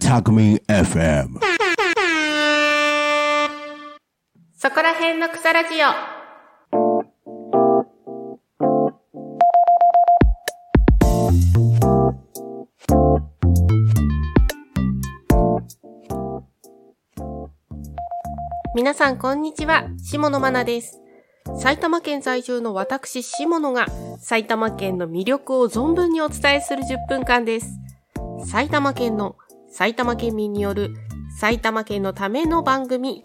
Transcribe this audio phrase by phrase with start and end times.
[0.00, 1.40] タクミン FM
[4.56, 5.88] そこら辺の草ラジオ。
[18.76, 21.03] 皆さんこんにちは、下野真奈です。
[21.52, 23.86] 埼玉県在住の私、下野が
[24.18, 27.66] 埼玉県の魅力を存分にお伝えする10分間です。
[28.46, 29.36] 埼玉県の
[29.70, 30.94] 埼玉県民による
[31.38, 33.22] 埼玉県のための番組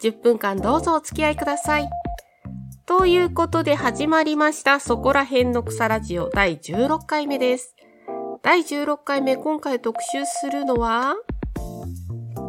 [0.00, 1.88] 10分間どうぞお付き合いください。
[2.86, 7.76] ということで始まりました、そこら辺の草ラジオ第16回目です。
[8.42, 11.14] 第16回目、今回特集するのは、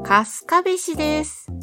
[0.03, 1.60] 春日部市です。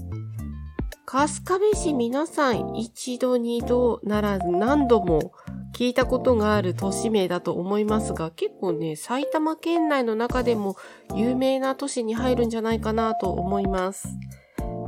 [1.10, 5.32] 春日部市皆さん一度二度なら何度も
[5.74, 10.76] 聞いたことがある都市名だと思いますが、結構ね、埼玉県内の中でも
[11.15, 14.06] 有名な都市に入るんじゃないかなと思います。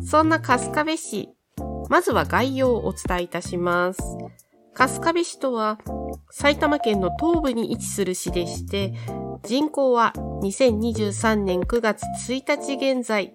[0.05, 1.31] そんな春日部市、
[1.89, 4.03] まずは概要をお伝えいたします。
[4.75, 5.79] 春日部市とは
[6.31, 8.93] 埼玉県の東部に位置する市でして、
[9.43, 10.13] 人口は
[10.43, 13.33] 2023年9月1日現在、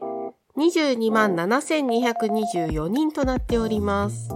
[0.57, 4.29] 22万7224人となっております。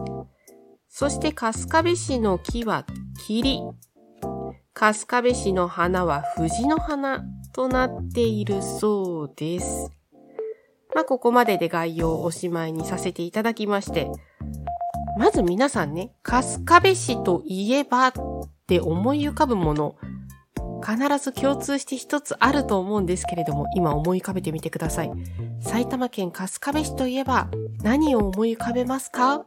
[0.89, 2.85] そして春日部市の木は
[3.25, 3.61] 霧。
[4.73, 9.91] 春日部市の花は藤の花となっているそうです。
[10.93, 14.09] まあ、ここまでで概要をおしまいにさせていただきまして、
[15.17, 18.13] まず皆さんね、春日部市といえばっ
[18.67, 19.95] て思い浮かぶもの、
[20.85, 25.11] 必ず共通して一つあると思うんですけれども、今思い浮かべてみてください。
[25.61, 27.49] 埼玉県春日部市といえば
[27.83, 29.45] 何を思い浮かべますか？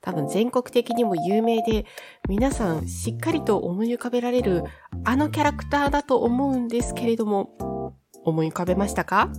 [0.00, 1.84] 多分全国的にも有名で、
[2.28, 4.62] 皆さんしっかりと思い浮かべられる
[5.04, 7.94] あのキャラクターだと思うんですけれども、
[8.24, 9.30] 思い浮かべましたか？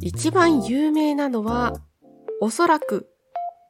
[0.00, 1.74] 一番有名なのは、
[2.40, 3.08] おそらく、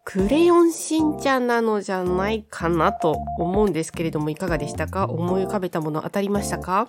[0.05, 5.06] クレヨンしんちゃんなのじゃないかなと思うんですけれども、いかがでしたか？
[5.06, 6.87] 思い浮かべたもの当たりましたか？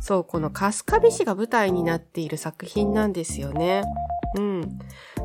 [0.00, 3.82] そう、この春日部市が舞台になっている作品なんですよね。
[4.36, 4.78] うん。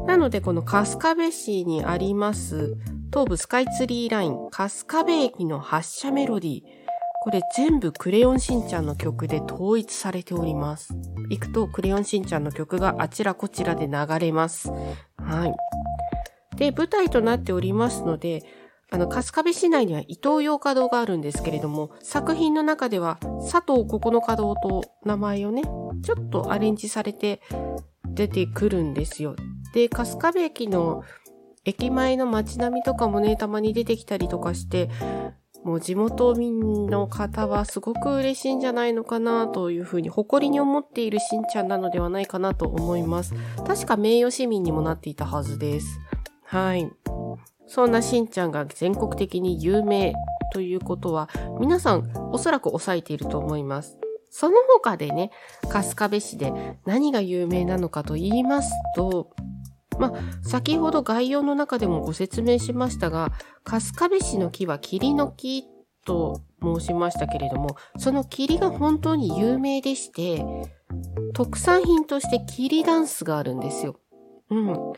[0.06, 2.78] なので、この春日部市にあります、
[3.12, 6.62] 東武スカイツリーライン、春日部駅の発車メロディー。
[7.24, 10.94] これ全部クレヨンしんちゃんの曲で統一されております。
[11.30, 14.70] 行くとクレヨンしんちゃんの曲があちらこちらで流れます。
[14.70, 15.54] はい。
[16.58, 18.44] で、舞台となっておりますので、
[18.90, 23.18] あの、春日部市内には伊東洋華堂があるんですけれども、作品の中では
[23.52, 25.64] 佐藤九日堂と名前をね、
[26.04, 27.42] ちょっとアレンジされて
[28.06, 29.36] 出てくるんですよ。
[29.74, 31.04] で、春日部駅の
[31.66, 34.90] 駅前の街並みとかもね、たまに出てきたりとかして、
[35.66, 43.34] もう地元民の方はすごく嬉しいんじゃないのかなというふうに誇りに思っているしんちゃんなのではないかなと思います。
[43.66, 46.00] 確か名誉市民にもなっていたはずです。
[46.48, 46.90] はい。
[47.68, 50.14] そんなしんちゃんが全国的に有名
[50.54, 53.98] ということは皆さんおそらく抑えていると思います。
[54.30, 55.32] その他でね、
[55.70, 56.54] 春日部市で
[56.86, 59.32] 何が有名なのかと言いますと、
[60.00, 63.32] まあ、先ほど概要の中でもご説明しましたが、
[63.66, 65.66] 春日部市の木は霧の木
[66.06, 70.46] と申しましたけれども、その霧が本当に有名でして、
[71.34, 74.00] 特産品として霧ダンスがあるんですよ。
[74.50, 74.94] うん。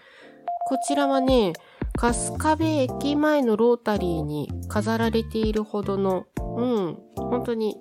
[0.69, 1.53] こちらはね、
[1.99, 7.75] 春日部駅前のロータリーに飾られているほどの、うん、本当に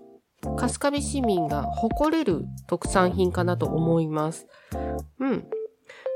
[0.56, 4.46] 春日部市民が誇れる特産品かなと思います。
[5.20, 5.44] うん。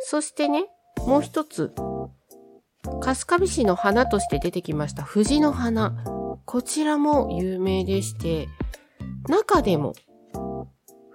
[0.01, 0.65] そしてね、
[1.07, 1.75] もう一つ、
[3.03, 5.93] 春日部市の花として出てきました藤の花。
[6.47, 8.49] こちらも有名でして、
[9.29, 9.93] 中でも、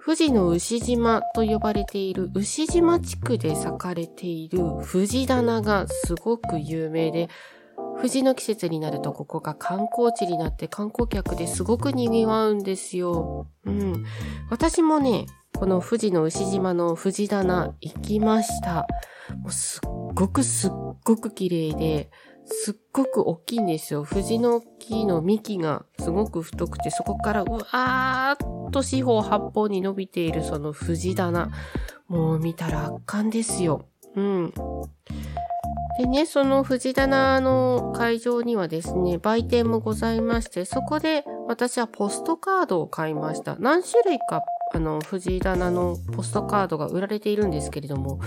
[0.08, 7.28] 富士の牛島と呼ばれている牛島地区で咲かれている藤棚がすごく有名で、
[7.98, 13.48] 藤の季節になるとここが観光地になって観光客ですごく賑わうんですよ。
[13.66, 14.06] うん。
[14.48, 18.86] 私もね、この富士の牛島の藤棚行きました。
[19.36, 20.70] もうすっごくすっ
[21.04, 22.10] ごく綺麗で、
[22.46, 24.04] すっごく大きいんですよ。
[24.04, 31.50] 藤の木の幹がすごく太くて、そこからうわーっと四方八方に伸びているその藤棚。
[32.08, 33.84] もう見たら圧巻ですよ。
[34.16, 34.52] うん。
[35.98, 43.56] でね、その藤棚の会場にはですね、売店もございまして、そこで私はポストカードを買いました。
[43.58, 44.42] 何種類か、
[44.72, 48.20] あの、藤棚のポストカードが売られているんですけれども、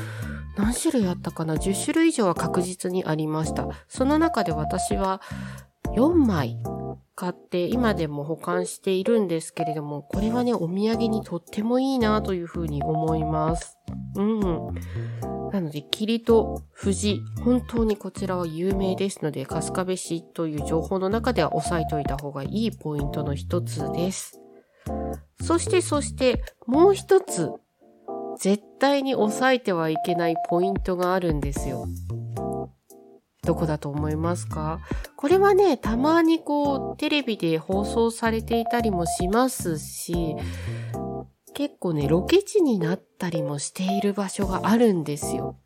[0.57, 3.67] 何種類あったかな ?10 種類以上は確実にありました。
[3.87, 5.21] その中で私は
[5.95, 6.57] 4枚
[7.15, 13.77] 買って今でも保管しているんですけれども、これはね、お土産にとってもいいなというふうに思います。
[14.15, 14.41] うん。
[15.51, 24.39] なので、霧と富士、本当にこちらは有名ですので、春日部市という情報の中では押さえておいた方がいいポイントの一つです。
[25.41, 27.51] そして、そして、もう一つ、
[28.39, 31.85] 絶対に押さえてはいけないポイントがあるんですよ。
[33.43, 34.79] どこだと思いますか？
[35.15, 40.35] これはね、たまにこう、テレビで放送されていたりもしますし、
[41.53, 45.57] 結構ね、ロケ地になったりもしている場所があるんですよ。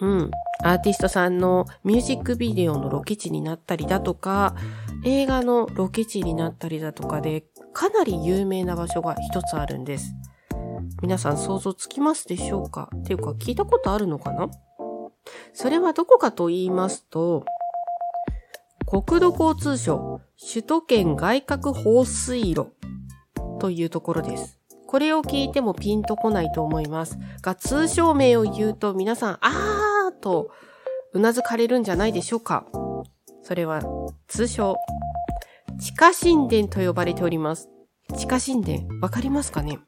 [0.00, 0.30] うん。
[0.62, 4.56] アーティストさんのミュージックビデオのロケ地になったりだとか、
[5.04, 10.14] 映画のロケ地になったりだとかで、かなり有名な場所が一つあるんです。
[11.02, 12.88] 皆さん想像つきますでしょうか？
[12.96, 14.48] っていうか聞いたことあるのかな？
[15.52, 17.44] それはどこかと言いますと、
[18.86, 22.68] 国土交通省首都圏外郭放水路
[23.58, 24.58] というところです。
[24.86, 30.50] これを聞いてもピンとこないと思いますが、通称名を言うと皆さん、あーと
[31.12, 32.66] うなずかれるんじゃないでしょうか。
[33.42, 33.82] それは
[34.28, 34.76] 通称、
[35.78, 37.68] 地下神殿と呼ばれております。
[38.16, 39.78] 地下神殿、わかりますかね？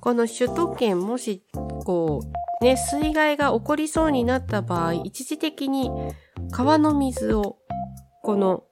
[0.00, 1.44] この首都圏もし、
[1.84, 5.90] こう、ね、水害が起こりそうになった場合、一時的に
[6.50, 7.56] 川の水を、
[8.22, 8.64] この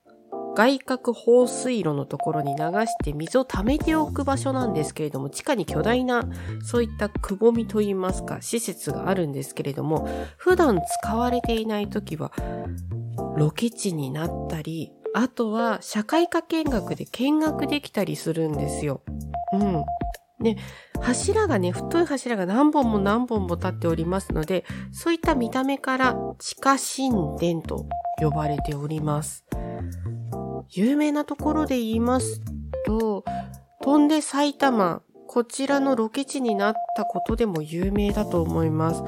[0.55, 6.29] 外郭放水路のところに流して水を溜めておく場所なんですけれども、地下に巨大な、
[6.65, 10.07] そういったくぼみといいますか、施設があるんですけれども、
[10.37, 12.33] 普段使われていない時は、
[13.37, 19.01] ロケ地になったり、あとは社会科見学で見学できたりするんですよ。
[19.53, 19.85] うん。
[20.41, 20.57] で、
[21.01, 27.87] 柱がね、太い柱が何本も何本も立っておりますので、そういった見た目から地下神殿と
[28.19, 29.45] 呼ばれております。
[30.71, 32.41] 有名なところで言います
[32.87, 33.25] と、
[33.83, 39.03] 飛んで埼玉、こちらのロケ地になったことでも有名だと思います。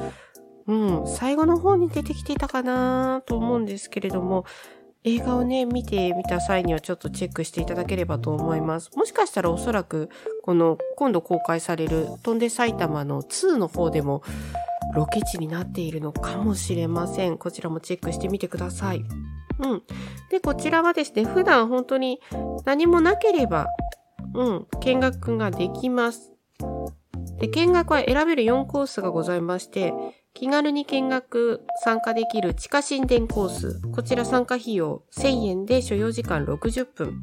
[0.67, 4.45] うん、最後の方に出てきていたかなと思うんですけれども、
[5.03, 8.91] 映画をね、見てみた際にはちょっとチェックしていただければと思います。
[8.97, 10.11] もしかしたらおそらく、
[10.43, 14.23] この今度公開される飛んで埼玉の2の方でも
[14.95, 17.39] ロケ地になっているのかもしれません。
[17.39, 19.05] こちらもチェックしてみてください。
[19.61, 19.83] うん。
[20.31, 22.21] で、こちらはですね、普段本当に
[22.67, 23.69] 何もなければ、
[24.35, 26.33] うん、見学ができます。
[27.39, 29.95] で、見学は選べる4コースがございまして、
[30.35, 33.81] 気軽に見学参加できる地下神殿コース。
[33.93, 37.21] こちら参加費用1000円で所要時間60分。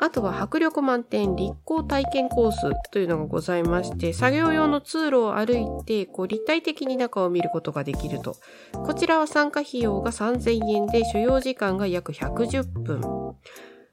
[0.00, 8.36] あとは迫力満点立候体験コースというのがございまして、作業用の通路を歩いて、こう立体的に中を見ることができると。
[8.72, 13.00] こちらは参加費用が3000円で所要時間が約110分。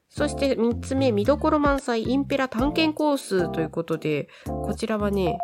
[0.08, 5.38] そして3つ目、見どころ満載インペラ探検コースということで、こちらはね、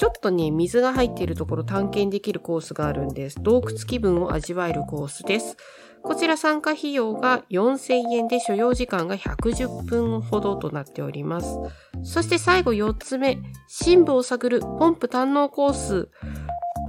[0.00, 3.42] ちょっとね、水が入っているところ探検できるコースがあるんです。
[3.42, 5.56] 洞窟気分を味わえるコースです。
[6.02, 11.58] こちら参加費用が4000円で所要時間が110分ほどとなっております。
[12.02, 13.38] そして最後4つ目、
[13.68, 16.10] 深部を探るポンプ堪能コース。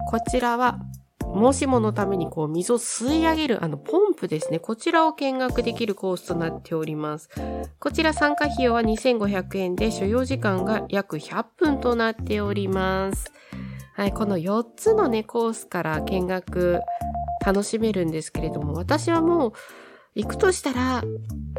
[0.10, 0.80] こちらは
[1.36, 4.60] もしものためにこう水を吸い上げるあのポンプですね。
[4.60, 7.30] こちらを見学できるコースとなっております。
[7.80, 13.32] こちら参加費用は2500円で所要時間が約100分となっております。
[13.96, 16.82] はい、この4つのね、コースから見学
[17.46, 19.54] 楽しめるんですけれども、私はもう
[20.15, 21.03] 行くとしたら、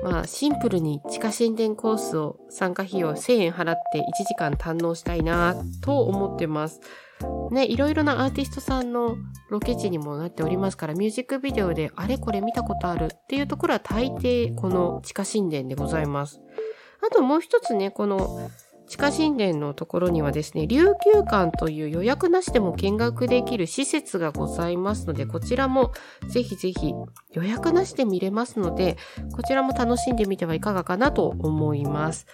[0.02, 6.80] まあシンプルに地下神殿コースを参加費用1000円払って1時間堪能したいなと思ってます。
[7.50, 9.16] ね、いろいろなアーティストさんの
[9.50, 16.40] ロケ地にもなっておりますから、ミュージックビデオであれこれ見たことあるっていうところは大抵この地下神殿でございます。
[17.06, 18.50] あともう一つね、この
[18.88, 25.93] 地下神殿のところにはですね、琉球館という予約なしでも見学できる施設がございますので、こちらも
[26.28, 26.95] ぜひぜひ
[27.33, 28.97] 予約なしで見れますので、
[29.35, 32.26] こちらも楽しんでみてはいかがかなと思います。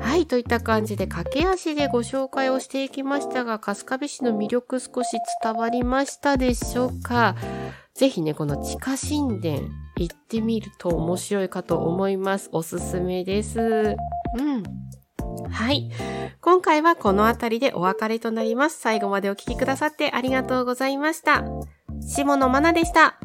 [0.00, 7.36] はい、といった感じで駆け足でご紹介をしていきましたが、春日部市の魅力少し伝わりましたでしょうか？
[7.94, 12.48] ぜひね、この地下神殿行ってみると面白いかと思います。
[12.52, 13.60] おすすめです。
[13.60, 14.62] うん。
[15.50, 15.90] はい。
[16.40, 18.78] 今回はこの辺りでお別れとなります。
[18.78, 21.44] 最後までお聴きくださってありがとうございました。
[22.00, 23.18] 下野愛菜でした。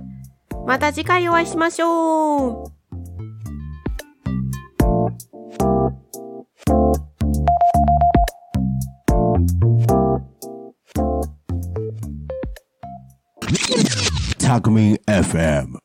[0.65, 2.81] また次回お会いしましょう。
[14.39, 15.79] Talk Me FM